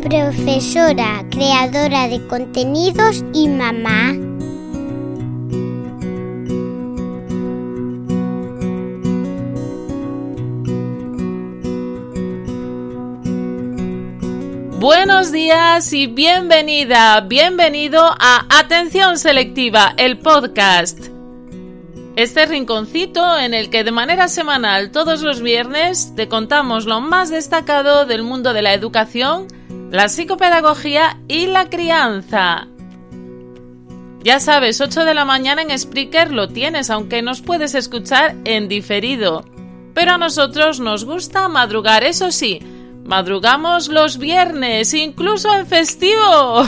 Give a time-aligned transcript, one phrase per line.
[0.00, 4.14] profesora, creadora de contenidos y mamá.
[14.78, 21.08] Buenos días y bienvenida, bienvenido a Atención Selectiva, el podcast.
[22.16, 27.30] Este rinconcito en el que de manera semanal todos los viernes te contamos lo más
[27.30, 29.46] destacado del mundo de la educación,
[29.90, 32.68] la psicopedagogía y la crianza.
[34.22, 38.68] Ya sabes, 8 de la mañana en Spreaker lo tienes, aunque nos puedes escuchar en
[38.68, 39.44] diferido.
[39.94, 42.60] Pero a nosotros nos gusta madrugar, eso sí,
[43.10, 46.62] Madrugamos los viernes, incluso en festivo.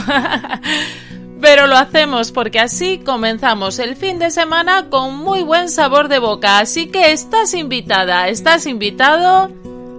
[1.41, 6.19] Pero lo hacemos porque así comenzamos el fin de semana con muy buen sabor de
[6.19, 6.59] boca.
[6.59, 9.51] Así que estás invitada, estás invitado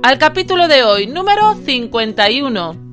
[0.02, 2.83] al capítulo de hoy, número 51.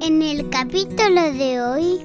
[0.00, 2.00] En el capítulo de hoy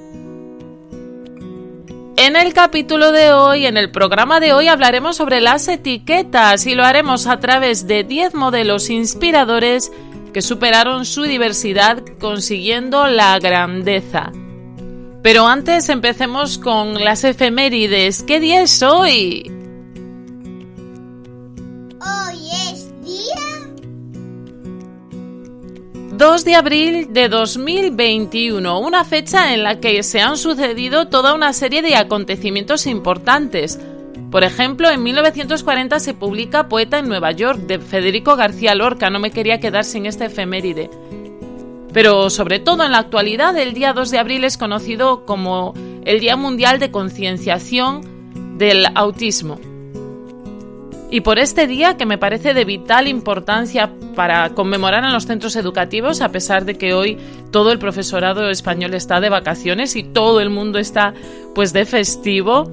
[2.18, 6.74] en el capítulo de hoy, en el programa de hoy, hablaremos sobre las etiquetas y
[6.74, 9.92] lo haremos a través de 10 modelos inspiradores
[10.32, 14.32] que superaron su diversidad consiguiendo la grandeza.
[15.22, 18.22] Pero antes empecemos con las efemérides.
[18.22, 19.55] ¿Qué día es hoy?
[26.16, 31.52] 2 de abril de 2021, una fecha en la que se han sucedido toda una
[31.52, 33.78] serie de acontecimientos importantes.
[34.30, 39.18] Por ejemplo, en 1940 se publica Poeta en Nueva York de Federico García Lorca, no
[39.18, 40.88] me quería quedar sin este efeméride.
[41.92, 45.74] Pero sobre todo en la actualidad, el día 2 de abril es conocido como
[46.06, 49.60] el Día Mundial de Concienciación del Autismo.
[51.10, 55.54] Y por este día, que me parece de vital importancia para conmemorar en los centros
[55.54, 57.16] educativos, a pesar de que hoy
[57.52, 61.14] todo el profesorado español está de vacaciones y todo el mundo está
[61.54, 62.68] pues de festivo,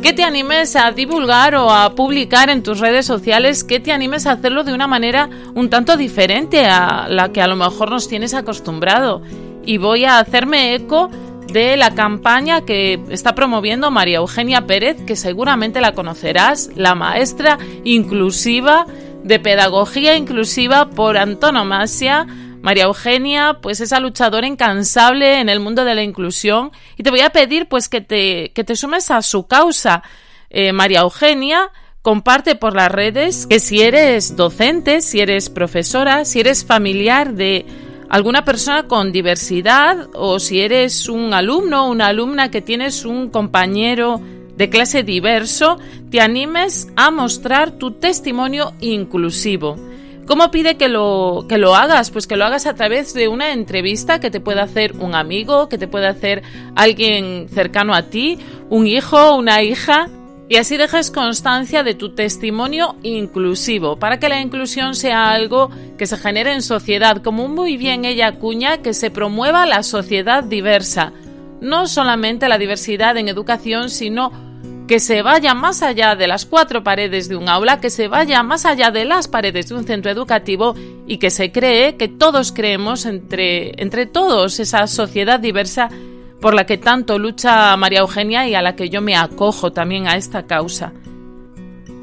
[0.00, 4.26] que te animes a divulgar o a publicar en tus redes sociales, que te animes
[4.26, 8.08] a hacerlo de una manera un tanto diferente a la que a lo mejor nos
[8.08, 9.20] tienes acostumbrado.
[9.66, 11.10] Y voy a hacerme eco
[11.52, 17.58] de la campaña que está promoviendo María Eugenia Pérez, que seguramente la conocerás, la maestra
[17.84, 18.86] inclusiva
[19.22, 22.26] de pedagogía inclusiva por antonomasia.
[22.62, 26.72] María Eugenia, pues esa luchadora incansable en el mundo de la inclusión.
[26.96, 30.02] Y te voy a pedir pues que te, que te sumes a su causa.
[30.50, 31.70] Eh, María Eugenia
[32.02, 37.66] comparte por las redes que si eres docente, si eres profesora, si eres familiar de
[38.10, 43.30] alguna persona con diversidad o si eres un alumno o una alumna que tienes un
[43.30, 44.20] compañero
[44.56, 45.78] de clase diverso,
[46.10, 49.76] te animes a mostrar tu testimonio inclusivo.
[50.26, 52.10] ¿Cómo pide que lo, que lo hagas?
[52.10, 55.68] Pues que lo hagas a través de una entrevista que te pueda hacer un amigo,
[55.68, 56.42] que te pueda hacer
[56.76, 60.08] alguien cercano a ti, un hijo, una hija,
[60.50, 66.06] y así dejes constancia de tu testimonio inclusivo, para que la inclusión sea algo que
[66.08, 71.12] se genere en sociedad, como muy bien ella acuña, que se promueva la sociedad diversa.
[71.60, 74.32] No solamente la diversidad en educación, sino
[74.88, 78.42] que se vaya más allá de las cuatro paredes de un aula, que se vaya
[78.42, 80.74] más allá de las paredes de un centro educativo
[81.06, 85.90] y que se cree que todos creemos entre, entre todos esa sociedad diversa
[86.40, 90.06] por la que tanto lucha María Eugenia y a la que yo me acojo también
[90.08, 90.92] a esta causa.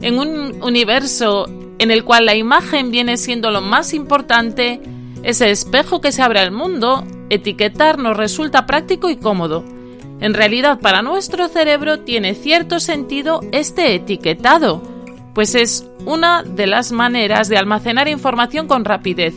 [0.00, 1.46] En un universo
[1.78, 4.80] en el cual la imagen viene siendo lo más importante,
[5.22, 9.64] ese espejo que se abre al mundo, etiquetar nos resulta práctico y cómodo.
[10.20, 14.82] En realidad, para nuestro cerebro tiene cierto sentido este etiquetado,
[15.34, 19.34] pues es una de las maneras de almacenar información con rapidez,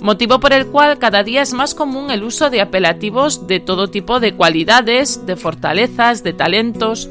[0.00, 3.88] motivo por el cual cada día es más común el uso de apelativos de todo
[3.88, 7.10] tipo de cualidades, de fortalezas, de talentos,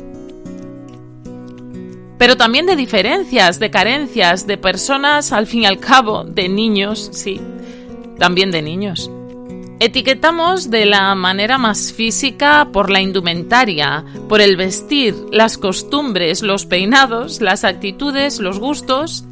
[2.17, 7.09] pero también de diferencias, de carencias, de personas, al fin y al cabo, de niños,
[7.13, 7.41] sí,
[8.17, 9.09] también de niños.
[9.81, 16.65] Etiquetamos de la manera más física por la indumentaria, por el vestir, las costumbres, los
[16.65, 19.25] peinados, las actitudes, los gustos.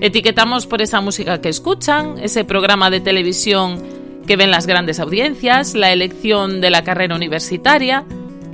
[0.00, 3.82] Etiquetamos por esa música que escuchan, ese programa de televisión
[4.26, 8.06] que ven las grandes audiencias, la elección de la carrera universitaria,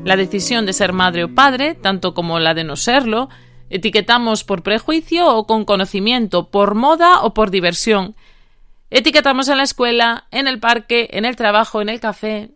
[0.04, 3.28] la decisión de ser madre o padre, tanto como la de no serlo.
[3.70, 8.16] Etiquetamos por prejuicio o con conocimiento, por moda o por diversión.
[8.90, 12.50] Etiquetamos en la escuela, en el parque, en el trabajo, en el café.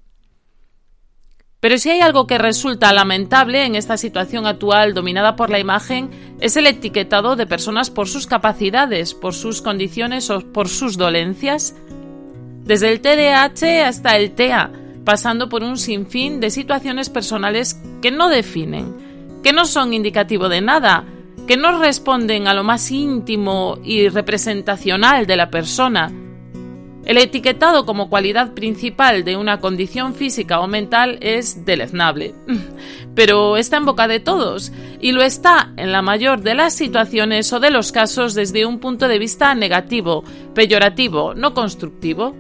[1.61, 6.11] Pero si hay algo que resulta lamentable en esta situación actual dominada por la imagen,
[6.41, 11.75] es el etiquetado de personas por sus capacidades, por sus condiciones o por sus dolencias.
[12.65, 14.73] Desde el TDAH hasta el TEA,
[15.05, 19.14] pasando por un sinfín de situaciones personales que no definen,
[19.45, 21.05] que no son indicativo de nada,
[21.47, 26.11] que no responden a lo más íntimo y representacional de la persona,
[27.05, 32.35] el etiquetado como cualidad principal de una condición física o mental es deleznable,
[33.15, 37.53] pero está en boca de todos y lo está en la mayor de las situaciones
[37.53, 40.25] o de los casos desde un punto de vista negativo,
[40.55, 42.35] peyorativo, no constructivo.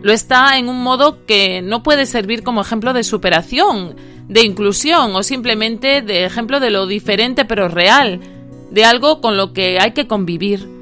[0.00, 3.94] Lo está en un modo que no puede servir como ejemplo de superación,
[4.32, 8.20] de inclusión o simplemente de ejemplo de lo diferente pero real,
[8.70, 10.72] de algo con lo que hay que convivir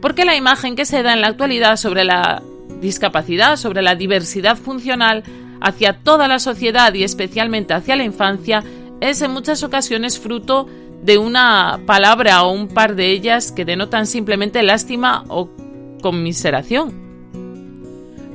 [0.00, 2.42] porque la imagen que se da en la actualidad sobre la
[2.80, 5.22] discapacidad, sobre la diversidad funcional
[5.60, 8.64] hacia toda la sociedad y especialmente hacia la infancia
[9.00, 10.66] es en muchas ocasiones fruto
[11.02, 15.50] de una palabra o un par de ellas que denotan simplemente lástima o
[16.02, 16.99] conmiseración.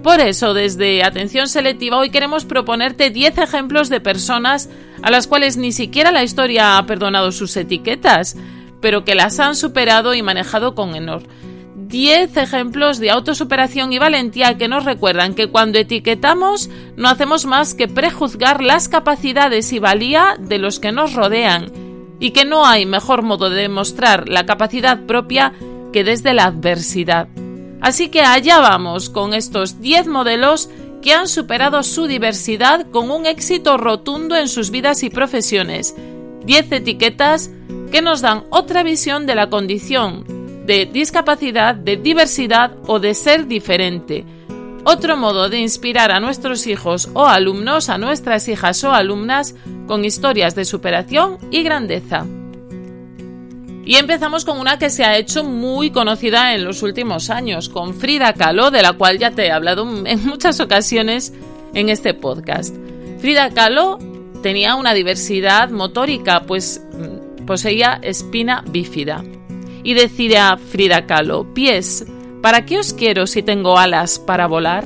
[0.06, 4.70] Por eso, desde Atención Selectiva, hoy queremos proponerte 10 ejemplos de personas
[5.02, 8.38] a las cuales ni siquiera la historia ha perdonado sus etiquetas,
[8.82, 11.24] pero que las han superado y manejado con honor.
[11.88, 17.74] 10 ejemplos de autosuperación y valentía que nos recuerdan que cuando etiquetamos no hacemos más
[17.74, 21.72] que prejuzgar las capacidades y valía de los que nos rodean
[22.20, 25.54] y que no hay mejor modo de demostrar la capacidad propia
[25.92, 27.28] que desde la adversidad.
[27.82, 30.70] Así que allá vamos con estos 10 modelos
[31.02, 35.96] que han superado su diversidad con un éxito rotundo en sus vidas y profesiones.
[36.46, 37.52] 10 etiquetas
[37.92, 40.26] que nos dan otra visión de la condición
[40.66, 44.26] de discapacidad, de diversidad o de ser diferente.
[44.84, 49.56] Otro modo de inspirar a nuestros hijos o alumnos, a nuestras hijas o alumnas,
[49.88, 52.26] con historias de superación y grandeza.
[53.86, 57.94] Y empezamos con una que se ha hecho muy conocida en los últimos años, con
[57.94, 61.34] Frida Kahlo, de la cual ya te he hablado en muchas ocasiones
[61.76, 62.76] en este podcast.
[63.20, 64.00] Frida Kahlo
[64.42, 69.24] tenía una diversidad motórica, pues mm, poseía espina bífida
[69.84, 72.08] y decide a Frida Kahlo, pies,
[72.42, 74.86] ¿para qué os quiero si tengo alas para volar?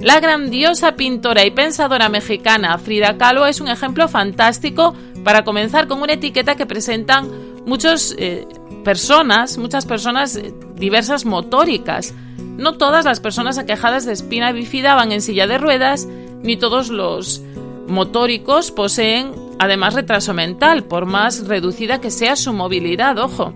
[0.00, 4.94] La grandiosa pintora y pensadora mexicana Frida Kahlo es un ejemplo fantástico
[5.24, 7.28] para comenzar con una etiqueta que presentan
[7.70, 8.48] muchas eh,
[8.82, 12.12] personas, muchas personas eh, diversas motóricas.
[12.56, 16.08] No todas las personas aquejadas de espina bífida van en silla de ruedas,
[16.42, 17.42] ni todos los
[17.86, 23.54] motóricos poseen además retraso mental, por más reducida que sea su movilidad, ojo.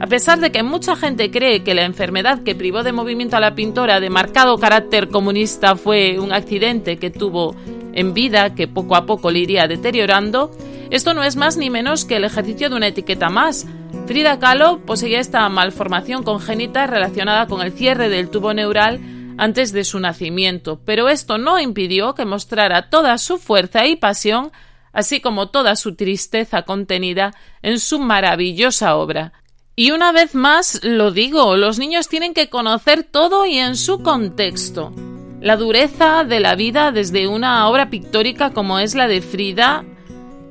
[0.00, 3.40] A pesar de que mucha gente cree que la enfermedad que privó de movimiento a
[3.40, 7.54] la pintora de marcado carácter comunista fue un accidente que tuvo
[7.92, 10.50] en vida que poco a poco le iría deteriorando,
[10.90, 13.66] esto no es más ni menos que el ejercicio de una etiqueta más.
[14.06, 19.00] Frida Kahlo poseía esta malformación congénita relacionada con el cierre del tubo neural
[19.38, 24.52] antes de su nacimiento, pero esto no impidió que mostrara toda su fuerza y pasión,
[24.92, 29.32] así como toda su tristeza contenida en su maravillosa obra.
[29.76, 34.02] Y una vez más lo digo, los niños tienen que conocer todo y en su
[34.02, 34.92] contexto.
[35.40, 39.84] La dureza de la vida desde una obra pictórica como es la de Frida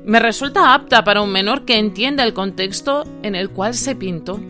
[0.04, 4.40] me resulta apta para un menor que entienda el contexto en el cual se pintó.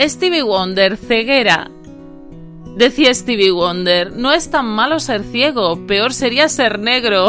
[0.00, 1.70] Stevie Wonder, ceguera,
[2.76, 7.28] Decía Stevie Wonder, no es tan malo ser ciego, peor sería ser negro.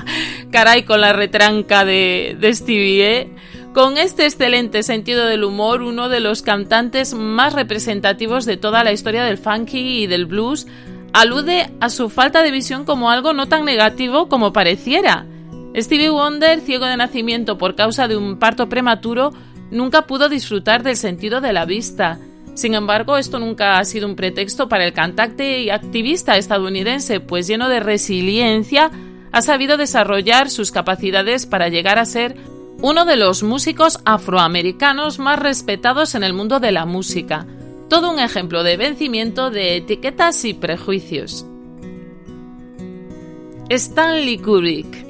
[0.52, 3.30] Caray, con la retranca de, de Stevie, ¿eh?
[3.72, 8.92] Con este excelente sentido del humor, uno de los cantantes más representativos de toda la
[8.92, 10.68] historia del funky y del blues,
[11.14, 15.24] alude a su falta de visión como algo no tan negativo como pareciera.
[15.76, 19.32] Stevie Wonder, ciego de nacimiento por causa de un parto prematuro,
[19.70, 22.18] nunca pudo disfrutar del sentido de la vista.
[22.54, 27.46] Sin embargo, esto nunca ha sido un pretexto para el cantante y activista estadounidense, pues
[27.46, 28.90] lleno de resiliencia,
[29.30, 32.36] ha sabido desarrollar sus capacidades para llegar a ser
[32.82, 37.46] uno de los músicos afroamericanos más respetados en el mundo de la música.
[37.88, 41.46] Todo un ejemplo de vencimiento de etiquetas y prejuicios.
[43.68, 45.04] Stanley Kubrick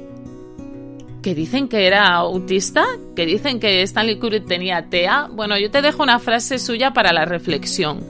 [1.25, 5.27] que dicen que era autista, que dicen que Stanley Kubrick tenía TEA.
[5.31, 8.03] Bueno, yo te dejo una frase suya para la reflexión.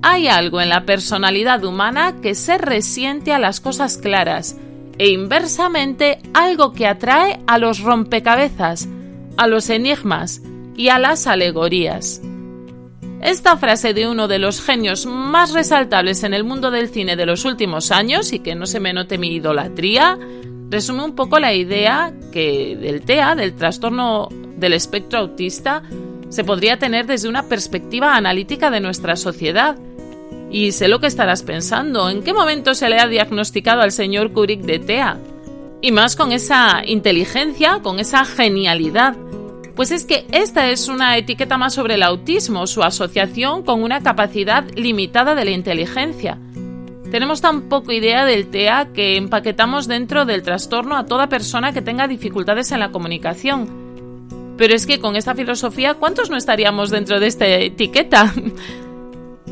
[0.00, 4.56] Hay algo en la personalidad humana que se resiente a las cosas claras
[4.96, 8.88] e inversamente algo que atrae a los rompecabezas,
[9.36, 10.40] a los enigmas
[10.76, 12.22] y a las alegorías.
[13.24, 17.24] Esta frase de uno de los genios más resaltables en el mundo del cine de
[17.24, 20.18] los últimos años, y que no se me note mi idolatría,
[20.68, 24.28] resume un poco la idea que del TEA, del trastorno
[24.58, 25.82] del espectro autista,
[26.28, 29.78] se podría tener desde una perspectiva analítica de nuestra sociedad.
[30.50, 34.32] Y sé lo que estarás pensando, ¿en qué momento se le ha diagnosticado al señor
[34.32, 35.16] Kubrick de TEA?
[35.80, 39.16] Y más con esa inteligencia, con esa genialidad.
[39.74, 44.02] Pues es que esta es una etiqueta más sobre el autismo, su asociación con una
[44.02, 46.38] capacidad limitada de la inteligencia.
[47.10, 51.82] Tenemos tan poco idea del TEA que empaquetamos dentro del trastorno a toda persona que
[51.82, 54.54] tenga dificultades en la comunicación.
[54.56, 58.32] Pero es que con esta filosofía, ¿cuántos no estaríamos dentro de esta etiqueta?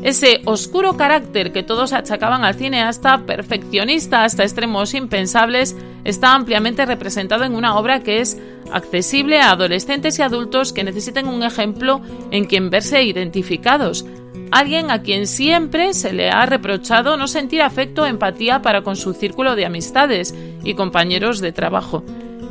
[0.01, 7.43] Ese oscuro carácter que todos achacaban al cineasta, perfeccionista hasta extremos impensables, está ampliamente representado
[7.43, 8.37] en una obra que es
[8.71, 14.05] accesible a adolescentes y adultos que necesiten un ejemplo en quien verse identificados,
[14.51, 18.95] alguien a quien siempre se le ha reprochado no sentir afecto o empatía para con
[18.95, 20.33] su círculo de amistades
[20.63, 22.03] y compañeros de trabajo.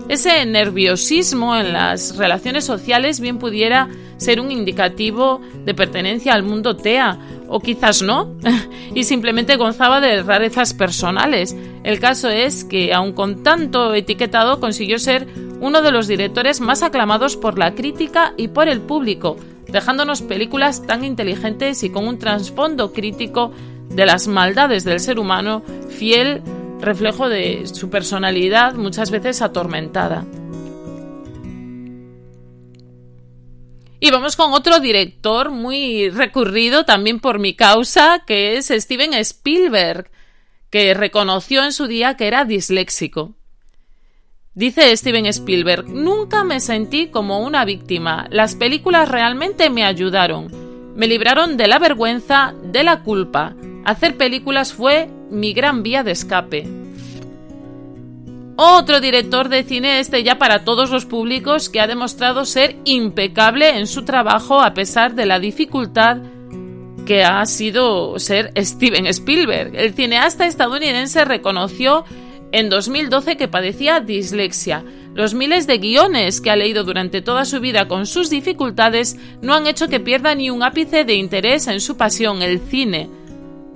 [0.09, 6.77] Ese nerviosismo en las relaciones sociales bien pudiera ser un indicativo de pertenencia al mundo
[6.77, 7.19] TEA,
[7.49, 8.35] o quizás no,
[8.95, 11.57] y simplemente gozaba de rarezas personales.
[11.85, 15.27] El caso es que, aun con tanto etiquetado, consiguió ser
[15.61, 19.37] uno de los directores más aclamados por la crítica y por el público,
[19.69, 23.53] dejándonos películas tan inteligentes y con un trasfondo crítico
[23.89, 26.43] de las maldades del ser humano, fiel
[26.83, 30.27] reflejo de su personalidad muchas veces atormentada.
[34.01, 40.11] Y vamos con otro director muy recurrido también por mi causa, que es Steven Spielberg,
[40.71, 43.37] que reconoció en su día que era disléxico.
[44.55, 48.27] Dice Steven Spielberg, nunca me sentí como una víctima.
[48.31, 50.51] Las películas realmente me ayudaron.
[50.97, 53.55] Me libraron de la vergüenza, de la culpa.
[53.85, 56.69] Hacer películas fue mi gran vía de escape.
[58.57, 63.79] Otro director de cine este ya para todos los públicos que ha demostrado ser impecable
[63.79, 66.19] en su trabajo a pesar de la dificultad
[67.07, 69.75] que ha sido ser Steven Spielberg.
[69.75, 72.05] El cineasta estadounidense reconoció
[72.53, 74.85] en 2012 que padecía dislexia.
[75.15, 79.55] Los miles de guiones que ha leído durante toda su vida con sus dificultades no
[79.55, 83.09] han hecho que pierda ni un ápice de interés en su pasión, el cine.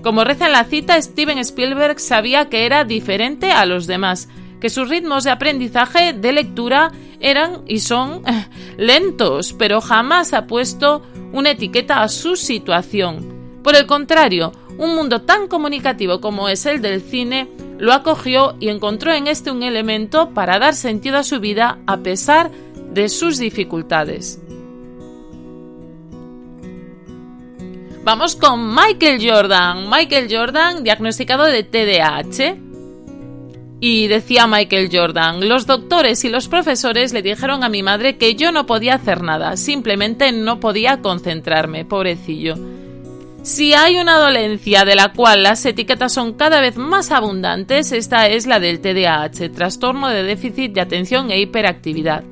[0.03, 4.29] Como reza en la cita, Steven Spielberg sabía que era diferente a los demás,
[4.61, 8.23] que sus ritmos de aprendizaje de lectura eran y son
[8.76, 13.61] lentos, pero jamás ha puesto una etiqueta a su situación.
[13.62, 17.49] Por el contrario, un mundo tan comunicativo como es el del cine,
[17.79, 21.99] lo acogió y encontró en este un elemento para dar sentido a su vida a
[21.99, 22.50] pesar
[22.93, 24.41] de sus dificultades.
[28.07, 29.91] Vamos con Michael Jordan.
[29.91, 32.57] Michael Jordan diagnosticado de TDAH.
[33.81, 38.37] Y decía Michael Jordan, los doctores y los profesores le dijeron a mi madre que
[38.37, 42.55] yo no podía hacer nada, simplemente no podía concentrarme, pobrecillo.
[43.43, 48.29] Si hay una dolencia de la cual las etiquetas son cada vez más abundantes, esta
[48.29, 52.23] es la del TDAH, trastorno de déficit de atención e hiperactividad.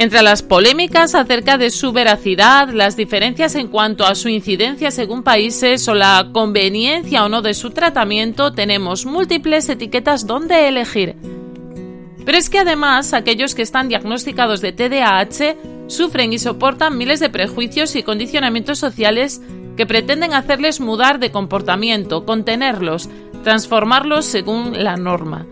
[0.00, 5.24] Entre las polémicas acerca de su veracidad, las diferencias en cuanto a su incidencia según
[5.24, 11.16] países o la conveniencia o no de su tratamiento, tenemos múltiples etiquetas donde elegir.
[12.24, 15.56] Pero es que además aquellos que están diagnosticados de TDAH
[15.88, 19.40] sufren y soportan miles de prejuicios y condicionamientos sociales
[19.76, 23.08] que pretenden hacerles mudar de comportamiento, contenerlos,
[23.42, 25.46] transformarlos según la norma.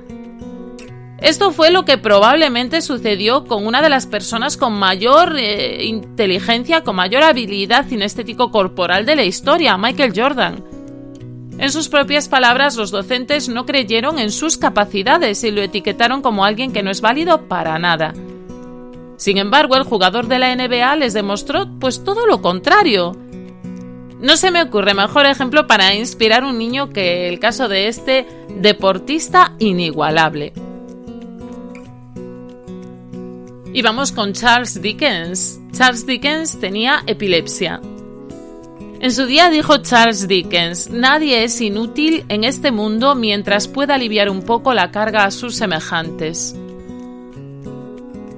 [1.21, 6.85] Esto fue lo que probablemente sucedió con una de las personas con mayor eh, inteligencia,
[6.85, 10.63] con mayor habilidad cinestético corporal de la historia, Michael Jordan.
[11.59, 16.45] En sus propias palabras, los docentes no creyeron en sus capacidades y lo etiquetaron como
[16.45, 18.13] alguien que no es válido para nada.
[19.17, 23.17] Sin embargo, el jugador de la NBA les demostró pues todo lo contrario.
[24.21, 28.27] No se me ocurre mejor ejemplo para inspirar un niño que el caso de este
[28.51, 30.53] deportista inigualable.
[33.77, 35.61] Y vamos con Charles Dickens.
[35.71, 37.79] Charles Dickens tenía epilepsia.
[39.01, 44.31] En su día dijo Charles Dickens, nadie es inútil en este mundo mientras pueda aliviar
[44.31, 46.57] un poco la carga a sus semejantes.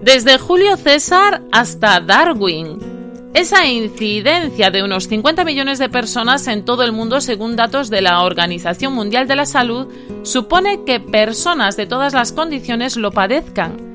[0.03, 6.83] Desde Julio César hasta Darwin, esa incidencia de unos 50 millones de personas en todo
[6.83, 9.87] el mundo, según datos de la Organización Mundial de la Salud,
[10.25, 13.88] supone que personas de todas las condiciones lo padezcan.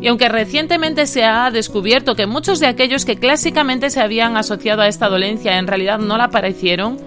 [0.00, 4.80] Y aunque recientemente se ha descubierto que muchos de aquellos que clásicamente se habían asociado
[4.80, 6.98] a esta dolencia en realidad no la padecieron,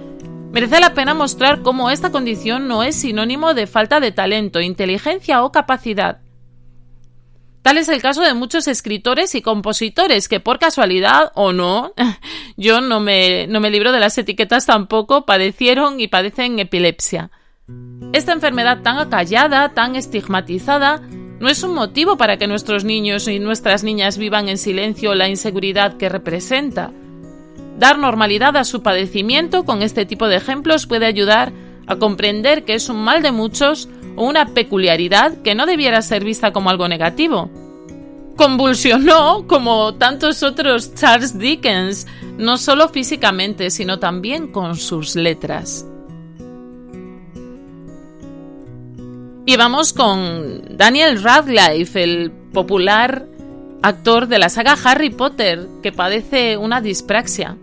[0.52, 5.44] merece la pena mostrar cómo esta condición no es sinónimo de falta de talento, inteligencia
[5.44, 6.20] o capacidad.
[7.64, 11.94] Tal es el caso de muchos escritores y compositores que por casualidad o no,
[12.58, 17.32] yo no me, no me libro de las etiquetas tampoco, padecieron y padecen epilepsia.
[18.12, 21.02] Esta enfermedad tan acallada, tan estigmatizada,
[21.44, 25.28] no es un motivo para que nuestros niños y nuestras niñas vivan en silencio la
[25.28, 26.92] inseguridad que representa.
[27.78, 31.52] Dar normalidad a su padecimiento con este tipo de ejemplos puede ayudar
[31.86, 36.24] a comprender que es un mal de muchos o una peculiaridad que no debiera ser
[36.24, 37.52] vista como algo negativo.
[38.38, 45.86] Convulsionó como tantos otros Charles Dickens, no solo físicamente, sino también con sus letras.
[49.46, 53.28] Y vamos con Daniel Radcliffe, el popular
[53.82, 57.58] actor de la saga Harry Potter, que padece una dispraxia.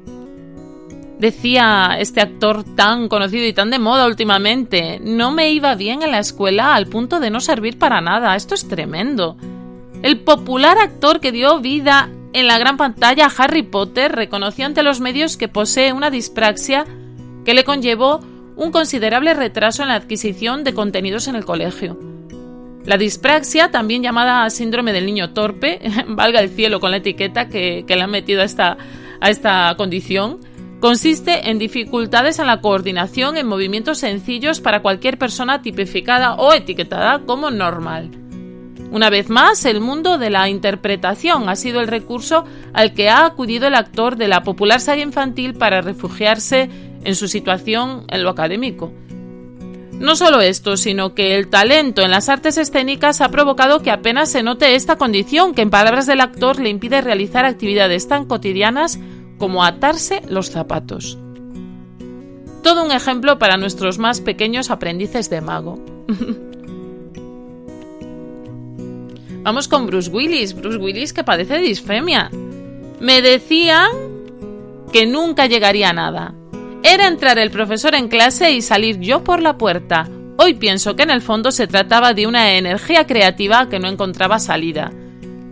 [1.19, 6.13] Decía este actor tan conocido y tan de moda últimamente, no me iba bien en
[6.13, 8.37] la escuela al punto de no servir para nada.
[8.37, 9.39] Esto es tremendo.
[10.03, 14.83] El popular actor que dio vida en la gran pantalla a Harry Potter reconoció ante
[14.83, 16.85] los medios que posee una dispraxia
[17.47, 18.21] que le conllevó
[18.61, 21.99] un considerable retraso en la adquisición de contenidos en el colegio.
[22.85, 27.85] La dispraxia, también llamada síndrome del niño torpe, valga el cielo con la etiqueta que,
[27.89, 28.77] le han metido a esta,
[29.21, 30.41] a esta condición,
[30.81, 37.19] Consiste en dificultades en la coordinación en movimientos sencillos para cualquier persona tipificada o etiquetada
[37.27, 38.11] como normal.
[38.91, 43.27] Una vez más, el mundo de la interpretación ha sido el recurso al que ha
[43.27, 46.71] acudido el actor de la popular saga infantil para refugiarse
[47.05, 48.93] en su situación en lo académico.
[50.01, 54.31] No solo esto, sino que el talento en las artes escénicas ha provocado que apenas
[54.31, 58.99] se note esta condición que en palabras del actor le impide realizar actividades tan cotidianas
[59.37, 61.19] como atarse los zapatos.
[62.63, 65.79] Todo un ejemplo para nuestros más pequeños aprendices de mago.
[69.43, 72.31] Vamos con Bruce Willis, Bruce Willis que padece disfemia.
[73.01, 73.91] Me decían
[74.93, 76.35] que nunca llegaría a nada.
[76.83, 80.09] Era entrar el profesor en clase y salir yo por la puerta.
[80.39, 84.39] Hoy pienso que en el fondo se trataba de una energía creativa que no encontraba
[84.39, 84.91] salida.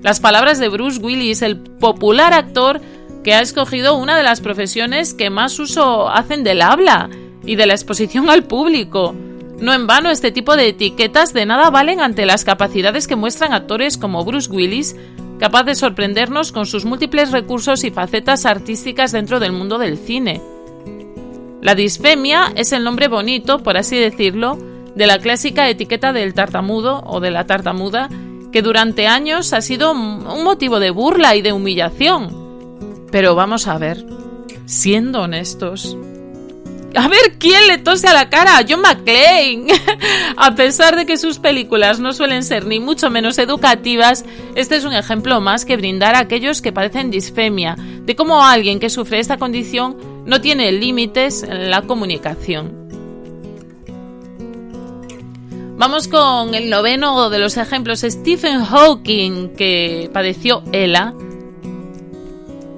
[0.03, 2.81] Las palabras de Bruce Willis, el popular actor,
[3.23, 7.11] que ha escogido una de las profesiones que más uso hacen del habla
[7.45, 9.15] y de la exposición al público.
[9.61, 13.53] No en vano este tipo de etiquetas de nada valen ante las capacidades que muestran
[13.53, 14.97] actores como Bruce Willis,
[15.39, 20.41] capaz de sorprendernos con sus múltiples recursos y facetas artísticas dentro del mundo del cine.
[21.61, 24.59] La disfemia es el nombre bonito, por así decirlo,
[24.95, 28.09] de la clásica etiqueta del tartamudo o de la tartamuda,
[28.53, 33.07] que durante años ha sido un motivo de burla y de humillación.
[33.11, 34.05] Pero vamos a ver,
[34.67, 35.97] siendo honestos,
[36.95, 39.67] a ver quién le tose a la cara a John McClane.
[40.37, 44.85] a pesar de que sus películas no suelen ser ni mucho menos educativas, este es
[44.85, 49.21] un ejemplo más que brindar a aquellos que padecen disfemia, de cómo alguien que sufre
[49.21, 52.87] esta condición no tiene límites en la comunicación.
[55.77, 61.15] Vamos con el noveno de los ejemplos, Stephen Hawking, que padeció ELA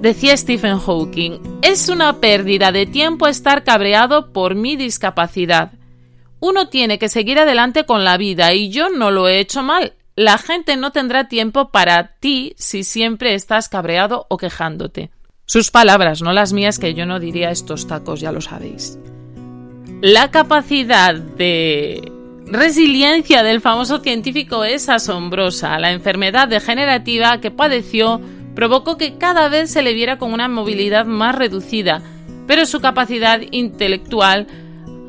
[0.01, 5.73] Decía Stephen Hawking, es una pérdida de tiempo estar cabreado por mi discapacidad.
[6.39, 9.93] Uno tiene que seguir adelante con la vida y yo no lo he hecho mal.
[10.15, 15.11] La gente no tendrá tiempo para ti si siempre estás cabreado o quejándote.
[15.51, 18.97] Sus palabras, no las mías, que yo no diría estos tacos, ya lo sabéis.
[20.01, 22.09] La capacidad de
[22.45, 25.77] resiliencia del famoso científico es asombrosa.
[25.77, 28.21] La enfermedad degenerativa que padeció
[28.55, 32.01] provocó que cada vez se le viera con una movilidad más reducida,
[32.47, 34.47] pero su capacidad intelectual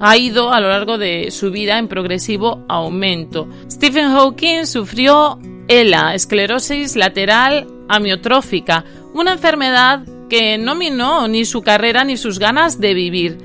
[0.00, 3.48] ha ido a lo largo de su vida en progresivo aumento.
[3.70, 12.04] Stephen Hawking sufrió ELA, esclerosis lateral amiotrófica, una enfermedad que no minó ni su carrera
[12.04, 13.38] ni sus ganas de vivir.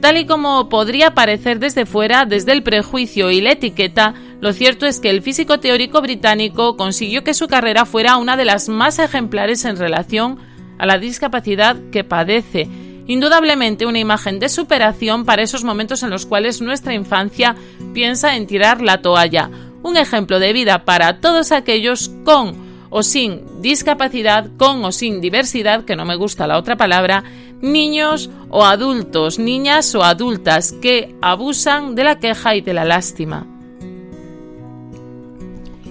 [0.00, 4.84] Tal y como podría parecer desde fuera, desde el prejuicio y la etiqueta, lo cierto
[4.84, 8.98] es que el físico teórico británico consiguió que su carrera fuera una de las más
[8.98, 10.38] ejemplares en relación
[10.78, 12.68] a la discapacidad que padece.
[13.06, 17.56] Indudablemente una imagen de superación para esos momentos en los cuales nuestra infancia
[17.94, 19.50] piensa en tirar la toalla.
[19.82, 22.63] Un ejemplo de vida para todos aquellos con
[22.96, 27.24] o sin discapacidad, con o sin diversidad, que no me gusta la otra palabra,
[27.60, 33.48] niños o adultos, niñas o adultas que abusan de la queja y de la lástima.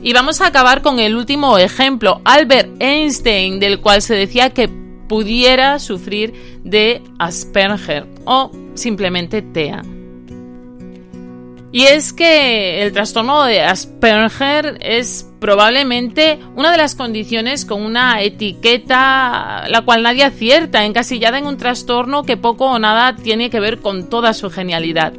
[0.02, 4.70] Y vamos a acabar con el último ejemplo, Albert Einstein, del cual se decía que
[5.10, 9.84] pudiera sufrir de Asperger o simplemente TEA.
[11.74, 18.22] Y es que el trastorno de Asperger es probablemente una de las condiciones con una
[18.22, 23.60] etiqueta la cual nadie acierta, encasillada en un trastorno que poco o nada tiene que
[23.60, 25.14] ver con toda su genialidad.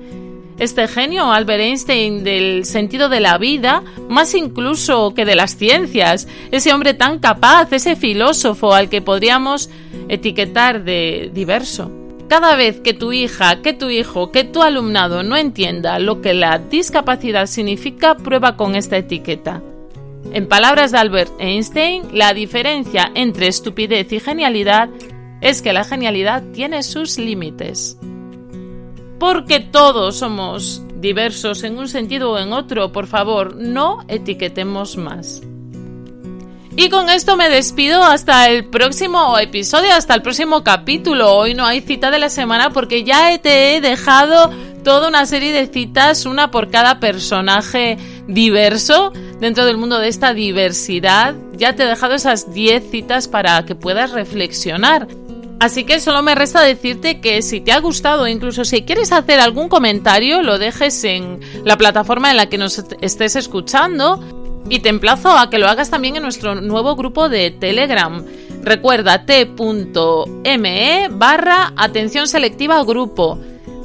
[0.61, 6.29] Este genio, Albert Einstein, del sentido de la vida, más incluso que de las ciencias,
[6.53, 9.71] ese hombre tan capaz, ese filósofo al que podríamos
[10.09, 12.04] etiquetar de diverso.
[12.29, 16.33] Cada vez que tu hija, que tu hijo, que tu alumnado no entienda lo que
[16.33, 19.63] la discapacidad significa, prueba con esta etiqueta.
[20.33, 24.89] En palabras de Albert Einstein, la diferencia entre estupidez y genialidad
[25.43, 27.99] es que la genialidad tiene sus límites.
[29.21, 35.43] Porque todos somos diversos en un sentido o en otro, por favor, no etiquetemos más.
[36.77, 41.37] Y con esto me despido hasta el próximo episodio, hasta el próximo capítulo.
[41.37, 44.51] Hoy no hay cita de la semana porque ya te he dejado
[44.83, 50.35] toda una serie de citas, una por cada personaje diverso dentro del mundo de esta
[50.35, 51.37] diversidad.
[51.53, 55.07] Ya te he dejado esas 10 citas para que puedas reflexionar.
[55.61, 59.39] Así que solo me resta decirte que si te ha gustado, incluso si quieres hacer
[59.39, 64.89] algún comentario, lo dejes en la plataforma en la que nos estés escuchando y te
[64.89, 68.25] emplazo a que lo hagas también en nuestro nuevo grupo de Telegram.
[68.63, 73.39] Recuerda t.me barra atención selectiva grupo.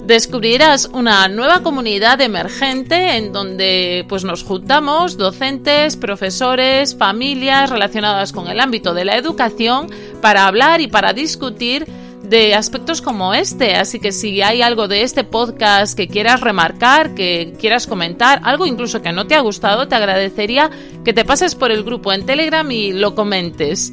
[0.06, 8.48] Descubrirás una nueva comunidad emergente en donde pues, nos juntamos docentes, profesores, familias relacionadas con
[8.48, 9.88] el ámbito de la educación
[10.22, 11.86] para hablar y para discutir
[12.30, 13.76] de aspectos como este.
[13.76, 18.66] Así que si hay algo de este podcast que quieras remarcar, que quieras comentar, algo
[18.66, 20.70] incluso que no te ha gustado, te agradecería
[21.04, 23.92] que te pases por el grupo en Telegram y lo comentes.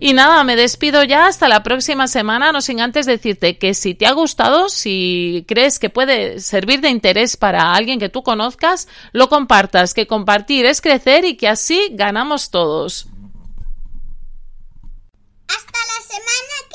[0.00, 3.94] Y nada, me despido ya hasta la próxima semana, no sin antes decirte que si
[3.94, 8.86] te ha gustado, si crees que puede servir de interés para alguien que tú conozcas,
[9.10, 13.08] lo compartas, que compartir es crecer y que así ganamos todos.